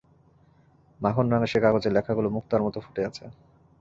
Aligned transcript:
মাখন-রাঙা 0.99 1.47
সে 1.47 1.59
কাগজে 1.63 1.89
লেখাগুলো 1.91 2.27
মুক্তার 2.29 2.61
মতো 2.63 2.77
ফুটে 2.79 3.01
আছে। 3.05 3.25